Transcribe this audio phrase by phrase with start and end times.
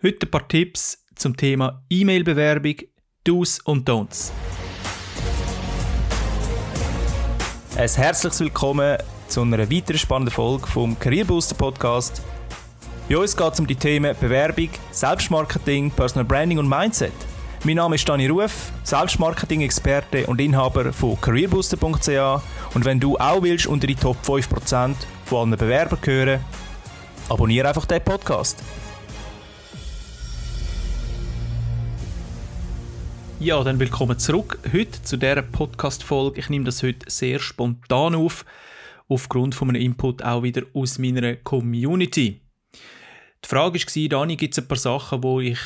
[0.00, 2.76] Heute ein paar Tipps zum Thema E-Mail-Bewerbung,
[3.24, 4.30] Do's und Don'ts.
[7.76, 12.22] Ein herzliches Willkommen zu einer weiteren spannenden Folge vom Career Booster Podcast.
[13.08, 17.10] Bei uns geht es um die Themen Bewerbung, Selbstmarketing, Personal Branding und Mindset.
[17.64, 22.40] Mein Name ist Dani Ruf, Selbstmarketing-Experte und Inhaber von careerbooster.ch
[22.72, 24.94] und wenn du auch willst unter die Top 5%
[25.24, 26.44] von allen Bewerbern gehören,
[27.28, 28.62] abonniere einfach den Podcast.
[33.40, 36.40] Ja, dann willkommen zurück heute zu dieser Podcast-Folge.
[36.40, 38.44] Ich nehme das heute sehr spontan auf,
[39.06, 42.40] aufgrund von einem Input auch wieder aus meiner Community.
[43.44, 45.60] Die Frage war, Dani, gibt es ein paar Sachen, wo ich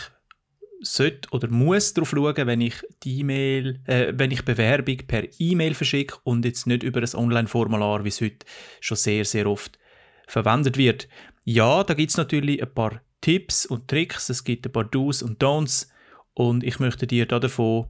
[0.82, 5.72] sollte oder muss darauf schauen, wenn ich die E-Mail, äh, wenn ich Bewerbung per E-Mail
[5.72, 8.44] verschicke und jetzt nicht über ein Online-Formular, wie es heute
[8.80, 9.78] schon sehr, sehr oft
[10.27, 11.08] verwendet wird.
[11.44, 15.22] Ja, da gibt es natürlich ein paar Tipps und Tricks, es gibt ein paar Do's
[15.22, 15.86] und Don'ts
[16.34, 17.88] und ich möchte dir davon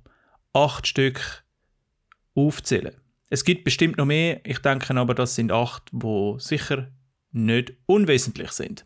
[0.53, 1.45] acht Stück
[2.35, 2.95] aufzählen.
[3.29, 6.89] Es gibt bestimmt noch mehr, ich denke aber, das sind acht, wo sicher
[7.31, 8.85] nicht unwesentlich sind.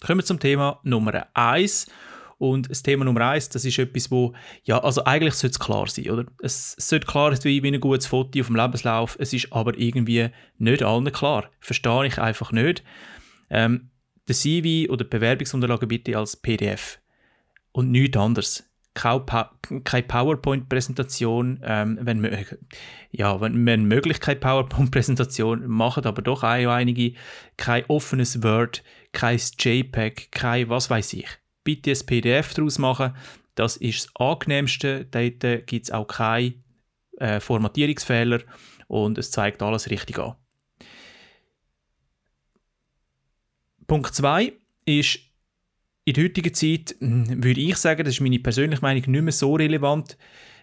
[0.00, 1.90] Kommen wir zum Thema Nummer eins
[2.38, 5.88] und das Thema Nummer eins, das ist etwas, wo, ja, also eigentlich sollte es klar
[5.88, 6.24] sein, oder?
[6.40, 10.28] Es sollte klar sein, wie ein gutes Foto auf dem Lebenslauf, es ist aber irgendwie
[10.58, 11.50] nicht allen klar.
[11.58, 12.84] Verstehe ich einfach nicht.
[13.50, 13.90] Ähm,
[14.28, 17.00] der CV oder die Bewerbungsunterlagen bitte als PDF
[17.78, 18.64] und nichts anderes.
[18.94, 22.46] Keine PowerPoint-Präsentation, ähm, wenn,
[23.12, 27.12] ja, wenn, wenn möglich keine PowerPoint-Präsentation, machen aber doch einige,
[27.56, 31.28] kein offenes Word, kein JPEG, kein was weiß ich
[31.68, 33.14] bitte ein PDF daraus machen.
[33.54, 35.04] Das ist das angenehmste.
[35.04, 36.54] Dort gibt es auch keine
[37.18, 38.40] äh, Formatierungsfehler
[38.86, 40.34] und es zeigt alles richtig an.
[43.86, 44.54] Punkt 2
[44.86, 45.18] ist,
[46.08, 49.32] in der heutigen Zeit hm, würde ich sagen, das ist meine persönliche Meinung, nicht mehr
[49.32, 50.16] so relevant.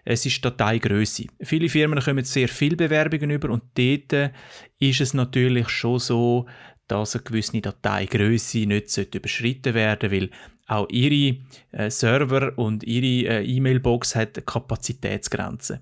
[0.03, 1.25] Es ist Dateigröße.
[1.41, 4.31] Viele Firmen kommen sehr viele Bewerbungen über und dort
[4.79, 6.45] ist es natürlich schon so,
[6.87, 10.29] dass eine gewisse Dateigröße nicht überschritten werden sollte, weil
[10.67, 11.37] auch ihre
[11.71, 15.79] äh, Server und ihre äh, E-Mail-Box hat Kapazitätsgrenzen.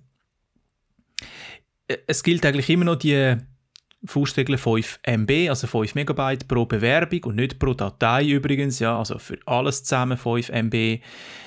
[1.87, 3.37] Äh, es gilt eigentlich immer noch die
[4.05, 9.17] Faustregel 5 MB, also 5 Megabyte pro Bewerbung und nicht pro Datei übrigens, ja, also
[9.17, 10.99] für alles zusammen 5 MB.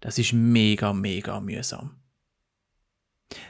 [0.00, 1.96] Das ist mega, mega mühsam.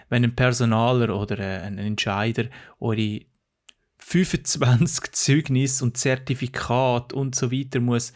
[0.09, 2.45] Wenn ein Personaler oder ein Entscheider
[2.79, 3.23] eure
[4.05, 8.13] 25 Zeugnis und Zertifikat und so weiter muss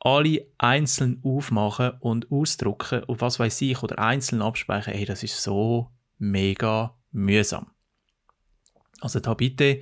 [0.00, 5.42] alle einzeln aufmachen und ausdrucken und was weiß ich oder einzeln abspeichern, ey, das ist
[5.42, 7.72] so mega mühsam.
[9.00, 9.80] Also da bitte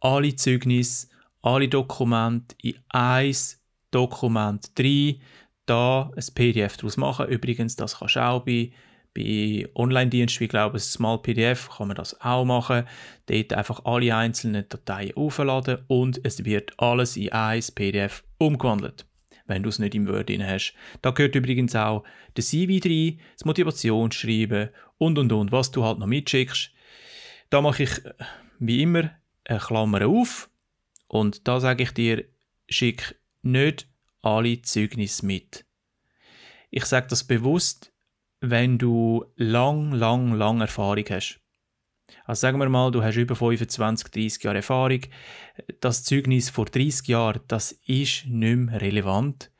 [0.00, 1.08] alle Zeugnisse,
[1.42, 3.36] alle Dokumente in ein
[3.90, 5.20] Dokument rein,
[5.66, 7.26] da ein PDF daraus machen.
[7.26, 8.72] Übrigens, das kannst du auch bei
[9.18, 12.84] bei Online-Diensten, ich, Small PDF kann man das auch machen.
[13.26, 19.06] Dort einfach alle einzelnen Dateien aufladen und es wird alles in ein PDF umgewandelt,
[19.46, 20.72] wenn du es nicht im Word drin hast.
[21.02, 22.04] Da gehört übrigens auch
[22.36, 26.70] der CV rein, das Motivationsschreiben und und und, was du halt noch mitschickst.
[27.50, 28.14] Da mache ich äh,
[28.60, 29.10] wie immer
[29.44, 30.48] eine Klammer auf
[31.08, 32.24] und da sage ich dir,
[32.68, 33.88] schick nicht
[34.22, 35.64] alle Zeugnisse mit.
[36.70, 37.92] Ich sage das bewusst,
[38.40, 41.40] wenn du lang, lang, lang Erfahrung hast.
[42.24, 45.00] Also sagen wir mal, du hast über 25, 30 Jahre Erfahrung.
[45.80, 49.50] Das Zeugnis vor 30 Jahren, das ist nicht mehr relevant.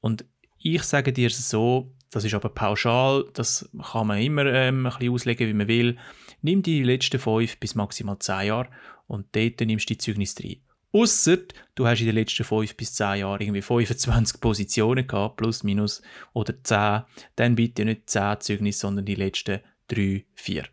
[0.00, 0.24] Und
[0.58, 5.12] ich sage dir so, Das ist aber pauschal, das kann man immer ähm, ein bisschen
[5.12, 5.98] auslegen, wie man will.
[6.40, 8.70] Nimm die letzten fünf bis maximal zehn Jahre
[9.06, 10.56] und dort nimmst du die Zeugnisse rein.
[10.96, 11.36] Ausser
[11.74, 16.00] du hast in den letzten fünf bis zehn Jahren irgendwie 25 Positionen gehabt, plus minus,
[16.32, 17.02] oder 10,
[17.36, 20.64] dann bitte nicht 10 Zeugnisse, sondern die letzten 3, 4.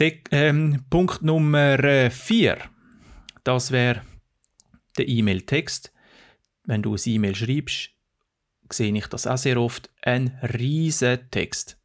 [0.00, 2.58] De, ähm, Punkt Nummer 4,
[3.44, 4.02] das wäre
[4.96, 5.92] der E-Mail-Text.
[6.64, 7.90] Wenn du ein E-Mail schreibst,
[8.70, 11.78] sehe ich das auch sehr oft, ein riesen Text.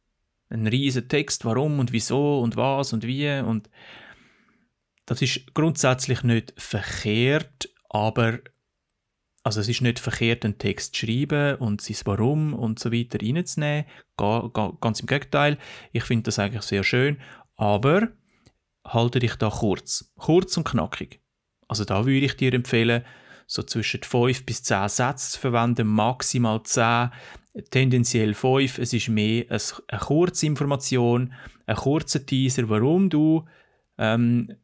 [0.48, 3.68] Ein riesen Text, warum und wieso und was und wie und
[5.06, 8.38] das ist grundsätzlich nicht verkehrt, aber
[9.42, 13.18] also es ist nicht verkehrt, einen Text zu schreiben und sein Warum und so weiter
[13.20, 13.86] reinzunehmen.
[14.16, 15.58] Ganz im Gegenteil.
[15.92, 17.18] Ich finde das eigentlich sehr schön.
[17.56, 18.08] Aber
[18.86, 20.12] halte dich da kurz.
[20.16, 21.20] Kurz und knackig.
[21.68, 23.04] Also da würde ich dir empfehlen,
[23.46, 27.10] so zwischen 5 bis 10 Sätze zu verwenden, maximal 10,
[27.70, 28.78] tendenziell 5.
[28.78, 31.32] Es ist mehr eine kurze Information,
[31.66, 33.44] ein kurzer Teaser, warum du
[33.98, 34.54] ähm,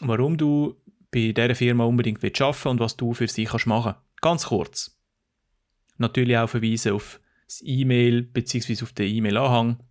[0.00, 0.76] warum du
[1.10, 3.94] bei dieser Firma unbedingt willst arbeiten und was du für sie kannst machen
[4.24, 4.98] Ganz kurz.
[5.98, 8.82] Natürlich auch verweisen auf das E-Mail bzw.
[8.82, 9.82] auf den E-Mail-Anhang,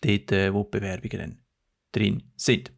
[0.00, 1.42] dort, äh, wo die Bewerbungen
[1.90, 2.70] drin sind.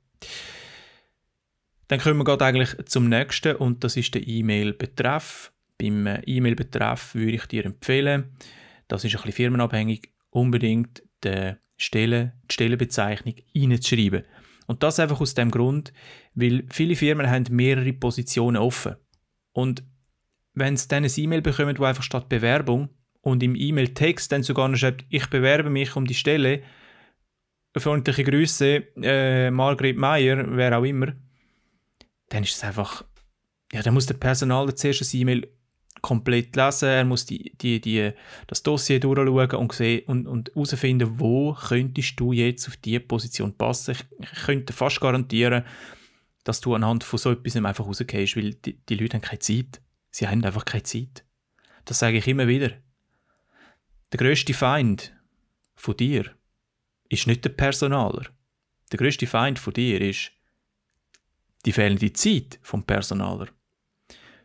[1.88, 5.52] Dann kommen wir eigentlich zum nächsten und das ist der E-Mail-Betreff.
[5.76, 8.34] Beim äh, E-Mail-Betreff würde ich dir empfehlen,
[8.88, 14.24] das ist ein bisschen firmenabhängig, unbedingt die, Stelle, die Stellenbezeichnung reinzuschreiben.
[14.66, 15.92] Und das einfach aus dem Grund,
[16.34, 18.96] weil viele Firmen haben mehrere Positionen offen.
[19.52, 19.84] Und
[20.54, 22.88] wenn sie dann ein E-Mail bekommen, wo einfach statt Bewerbung
[23.20, 26.62] und im E-Mail-Text dann sogar noch schreibt, ich bewerbe mich um die Stelle,
[27.76, 31.14] freundliche Grüße, äh, Margret Meyer, wer auch immer,
[32.28, 33.04] dann ist es einfach,
[33.72, 35.48] ja, dann muss der Personal zuerst ein E-Mail
[36.02, 38.12] komplett lesen, er muss die, die, die,
[38.46, 43.56] das Dossier durchschauen und, sehen und, und herausfinden, wo könntest du jetzt auf diese Position
[43.56, 43.92] passen.
[43.92, 45.64] Ich, ich könnte fast garantieren,
[46.44, 49.80] dass du anhand von so etwas einfach rausgehst, weil die, die Leute haben keine Zeit.
[50.10, 51.24] Sie haben einfach keine Zeit.
[51.84, 52.70] Das sage ich immer wieder.
[54.12, 55.12] Der größte Feind
[55.74, 56.30] von dir
[57.08, 58.26] ist nicht der Personaler.
[58.92, 60.32] Der größte Feind von dir ist
[61.64, 63.48] die fehlende Zeit vom Personaler.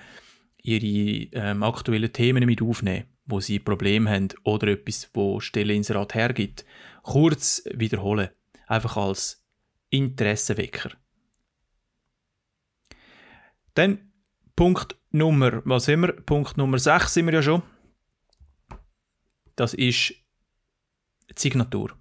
[0.61, 6.65] ihre ähm, aktuellen Themen mit aufnehmen, wo sie Probleme haben oder etwas, wo Stelleinserat hergibt.
[7.03, 8.31] Kurz wiederholen,
[8.67, 9.45] einfach als
[9.91, 10.91] Interessenwecker.
[13.75, 14.11] Dann
[14.55, 16.13] Punkt Nummer, was sind wir?
[16.13, 17.61] Punkt Nummer 6 sind wir ja schon.
[19.55, 20.13] Das ist
[21.29, 21.97] die Signatur.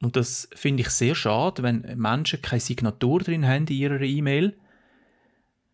[0.00, 4.58] Und das finde ich sehr schade, wenn Menschen keine Signatur drin haben in ihrer E-Mail.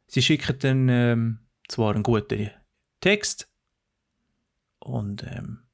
[0.06, 2.50] Sie schicken dann ähm, zwar einen guten
[3.00, 3.50] Text
[4.78, 5.64] und ähm,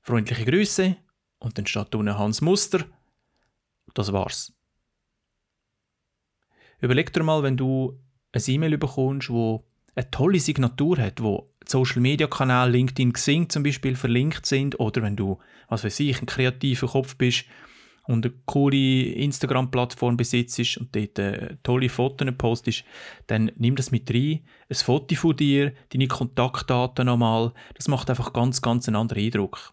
[0.00, 0.96] freundliche Grüße
[1.38, 2.84] und dann steht unten Hans Muster.
[3.94, 4.52] Das war's.
[6.80, 8.00] Überleg dir mal, wenn du
[8.32, 13.62] ein E-Mail bekommst, wo eine tolle Signatur hat, wo Social Media Kanal LinkedIn, Xing zum
[13.62, 17.44] Beispiel verlinkt sind oder wenn du, was weiß ich, ein kreativer Kopf bist
[18.04, 22.84] und eine coole Instagram-Plattform besitzt und dort äh, tolle Fotos postest,
[23.28, 24.40] dann nimm das mit rein.
[24.68, 27.52] Ein Foto von dir, deine Kontaktdaten nochmal.
[27.74, 29.72] Das macht einfach ganz, ganz einen anderen Eindruck.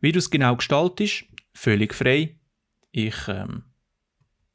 [0.00, 2.36] Wie du es genau gestaltest, völlig frei.
[2.90, 3.64] Ich ähm,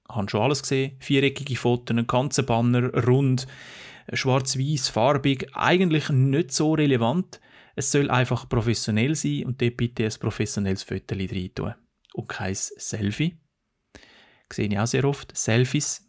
[0.09, 0.95] habe schon alles gesehen.
[0.99, 3.47] Viereckige Fotos, ein ganzer Banner, rund,
[4.11, 5.47] schwarz-weiß, farbig.
[5.53, 7.39] Eigentlich nicht so relevant.
[7.75, 11.73] Es soll einfach professionell sein und dort bitte ein professionelles Foto rein tun.
[12.13, 13.37] Und kein Selfie.
[14.47, 15.35] Das sehe ich auch sehr oft.
[15.35, 16.07] Selfies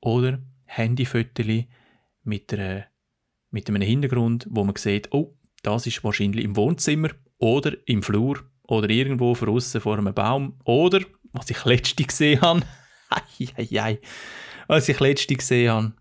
[0.00, 1.46] oder Handyfotos
[2.24, 2.56] mit,
[3.50, 8.44] mit einem Hintergrund, wo man sieht, oh, das ist wahrscheinlich im Wohnzimmer oder im Flur
[8.62, 11.00] oder irgendwo draußen vor einem Baum oder,
[11.32, 12.62] was ich letztens gesehen habe,
[13.38, 14.00] Eieiei.
[14.66, 15.92] Was ich letztens gesehen habe.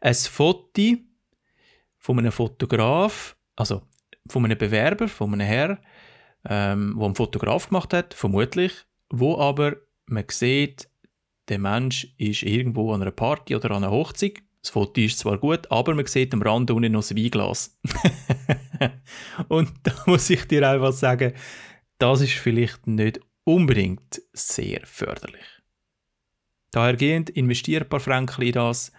[0.00, 0.96] Ein Foto
[1.98, 3.82] von einem Fotograf, also
[4.28, 5.78] von einem Bewerber, von einem Herr,
[6.48, 8.72] ähm, wo ein Fotograf gemacht hat, vermutlich,
[9.10, 10.88] wo aber man sieht,
[11.48, 14.42] der Mensch ist irgendwo an einer Party oder an einer Hochzeit.
[14.62, 17.78] Das Foto ist zwar gut, aber man sieht am Rand unten noch ein Weinglas.
[19.48, 21.32] Und da muss ich dir einfach sagen,
[21.98, 25.44] das ist vielleicht nicht unbedingt sehr förderlich.
[26.72, 28.92] Dahergehend investiere ein paar Franken in das,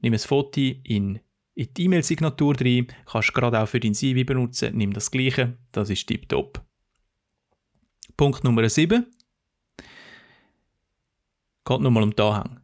[0.00, 1.20] nimm ein Foto in,
[1.54, 5.90] in die E-Mail-Signatur rein, kannst gerade auch für dein CV benutzen, nimm das gleiche, das
[5.90, 6.64] ist tiptop.
[8.16, 9.04] Punkt Nummer 7.
[11.64, 12.60] Geht nochmal um den Anhang.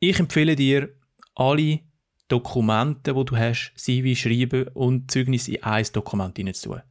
[0.00, 0.88] Ich empfehle dir,
[1.34, 1.80] alle
[2.28, 6.82] Dokumente, die du hast, CV schreiben und Zeugnis in ein Dokument hineinzutun.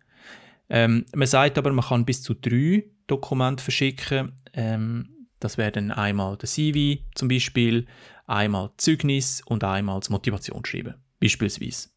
[0.70, 4.32] Ähm, man sagt aber, man kann bis zu drei Dokumente verschicken.
[4.53, 5.12] Ähm,
[5.43, 7.85] das wäre einmal der CV zum Beispiel,
[8.25, 11.89] einmal Zeugnis und einmal das Motivationsschreiben, beispielsweise.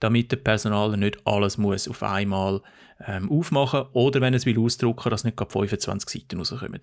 [0.00, 2.62] Damit der Personal nicht alles muss auf einmal
[3.06, 6.80] ähm, aufmachen oder wenn es will ausdrucken, dass nicht gerade 25 Seiten rauskommen.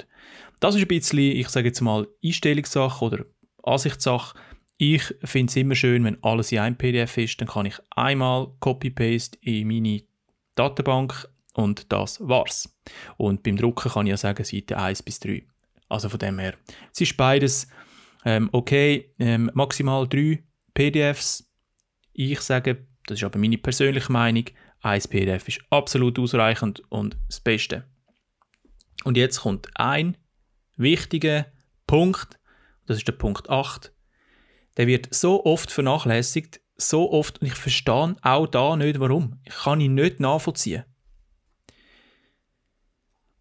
[0.60, 3.26] Das ist ein bisschen, ich sage jetzt mal, Einstellungssache oder
[3.64, 4.38] Ansichtssache.
[4.78, 8.48] Ich finde es immer schön, wenn alles in einem PDF ist, dann kann ich einmal
[8.60, 10.04] Copy-Paste in meine
[10.56, 12.74] Datenbank und das war's.
[13.18, 15.44] Und beim Drucken kann ich ja sagen, Seite 1 bis 3.
[15.90, 16.56] Also von dem her,
[16.92, 17.68] es ist beides
[18.26, 21.50] ähm, okay, ähm, maximal drei PDFs.
[22.14, 24.46] Ich sage, das ist aber meine persönliche Meinung,
[24.82, 27.86] ein PDF ist absolut ausreichend und das Beste.
[29.04, 30.18] Und jetzt kommt ein
[30.76, 31.46] wichtiger
[31.86, 32.40] Punkt,
[32.86, 33.94] das ist der Punkt 8.
[34.76, 39.40] Der wird so oft vernachlässigt, so oft, und ich verstehe auch da nicht warum.
[39.46, 40.84] Ich kann ihn nicht nachvollziehen.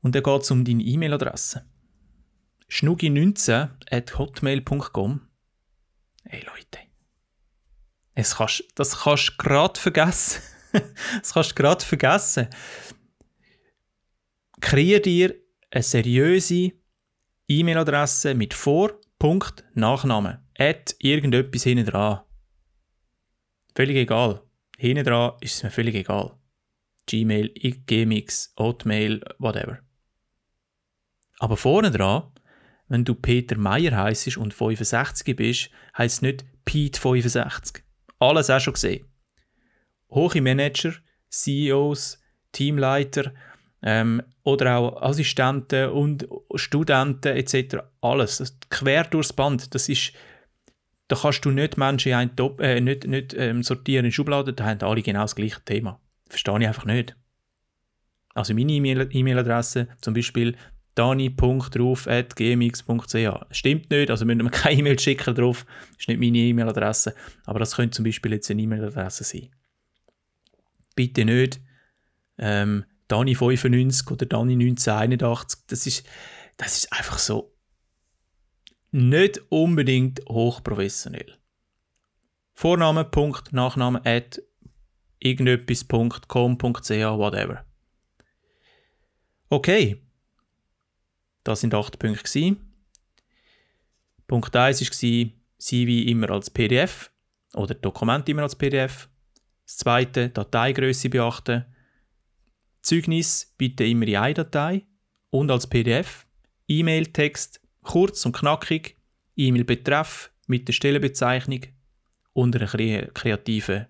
[0.00, 1.66] Und dann geht es um deine E-Mail-Adresse
[2.68, 5.28] schnugi19 at hotmail.com.
[6.24, 6.80] Hey Leute,
[8.14, 10.42] es kannst, das kannst du gerade vergessen.
[10.72, 12.48] das kannst du gerade vergessen.
[14.60, 15.34] Kreier dir
[15.70, 16.72] eine seriöse
[17.48, 20.44] E-Mail-Adresse mit Vor-, Punkt, Nachname.
[20.58, 22.22] Add irgendetwas hinten dran.
[23.74, 24.42] Völlig egal.
[24.78, 26.36] Hinten dran ist es mir völlig egal.
[27.06, 27.50] Gmail,
[27.86, 29.80] Gmx, Hotmail, whatever.
[31.38, 32.32] Aber vorne dran
[32.88, 37.84] wenn du Peter Meyer heisst und 65 bist, heisst es nicht Pete 65.
[38.18, 39.06] Alles auch schon gesehen.
[40.10, 40.92] Hohe Manager,
[41.28, 42.20] CEOs,
[42.52, 43.32] Teamleiter
[43.82, 47.78] ähm, oder auch Assistenten und Studenten etc.
[48.00, 48.56] Alles.
[48.70, 49.74] Quer durchs Band.
[49.74, 50.12] Das ist,
[51.08, 54.56] da kannst du nicht Menschen in einen Top, äh, nicht, nicht ähm, sortieren in Schubladen,
[54.56, 56.00] da haben alle genau das gleiche Thema.
[56.28, 57.16] Verstehe ich einfach nicht.
[58.34, 60.56] Also meine E-Mail-Adresse zum Beispiel
[60.96, 63.46] dani.ruf.gmx.ch.
[63.50, 65.64] Stimmt nicht, also müssen wir keine E-Mail schicken drauf.
[65.98, 67.14] Ist nicht meine E-Mail-Adresse.
[67.44, 69.50] Aber das könnte zum Beispiel jetzt eine E-Mail-Adresse sein.
[70.94, 71.60] Bitte nicht
[72.38, 75.58] ähm, Dani95 oder Dani1981.
[75.68, 76.04] Das ist,
[76.56, 77.52] das ist einfach so
[78.90, 81.38] nicht unbedingt hochprofessionell.
[82.54, 84.40] Vorname, Punkt, Nachname, at
[85.18, 87.66] irgendetwas.com.ch, whatever.
[89.50, 90.05] Okay,
[91.46, 92.24] das sind acht Punkte.
[92.24, 92.56] Gewesen.
[94.26, 97.10] Punkt 1 war CV immer als PDF
[97.54, 99.08] oder Dokument immer als PDF.
[99.64, 101.64] Das zweite, Dateigröße beachten.
[102.82, 104.86] Zeugnis bitte immer in eine Datei
[105.30, 106.26] und als PDF.
[106.68, 108.96] E-Mail-Text kurz und knackig.
[109.36, 111.60] E-Mail-Betreff mit der Stellenbezeichnung
[112.32, 113.86] und einer kreativen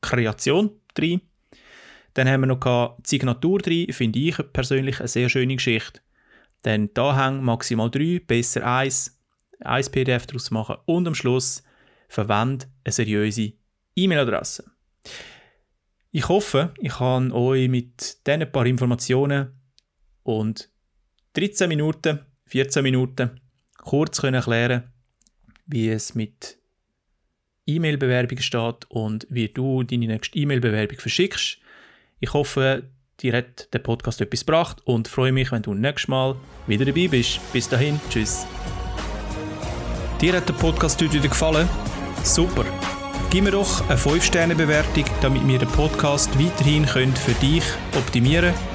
[0.00, 1.20] Kreation drin.
[2.14, 6.00] Dann haben wir noch die Signatur drin, finde ich persönlich eine sehr schöne Geschichte.
[6.62, 9.18] Dann da hängen maximal drei, besser eins,
[9.60, 11.62] eins PDF daraus machen und am Schluss
[12.08, 13.52] verwende eine seriöse
[13.94, 14.64] E-Mail-Adresse.
[16.10, 19.52] Ich hoffe, ich kann euch mit diesen paar Informationen
[20.22, 20.70] und
[21.34, 23.40] 13 Minuten, 14 Minuten
[23.76, 24.90] kurz erklären
[25.68, 26.58] wie es mit
[27.66, 31.58] E-Mail-Bewerbungen steht und wie du deine nächste E-Mail-Bewerbung verschickst.
[32.20, 32.82] Ich hoffe,
[33.20, 36.34] dir hat der Podcast etwas gebracht und freue mich, wenn du nächstes Mal
[36.66, 37.38] wieder dabei bist.
[37.52, 38.44] Bis dahin, tschüss.
[40.20, 41.68] Dir hat der Podcast heute wieder gefallen?
[42.24, 42.64] Super!
[43.30, 47.62] Gib mir doch eine 5-Sterne-Bewertung, damit wir den Podcast weiterhin können für dich
[47.96, 48.66] optimieren können.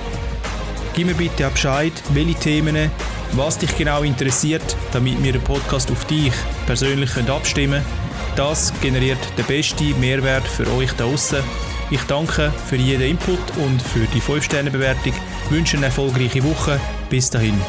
[0.94, 2.92] Gib mir bitte auch Bescheid, welche Themen,
[3.34, 6.32] was dich genau interessiert, damit wir den Podcast auf dich
[6.66, 8.38] persönlich abstimmen können.
[8.38, 11.44] Das generiert den besten Mehrwert für euch da draußen
[11.90, 15.13] ich danke für jeden Input und für die 5-Sterne-Bewertung,
[15.50, 16.80] wünsche eine erfolgreiche Woche.
[17.10, 17.60] Bis dahin.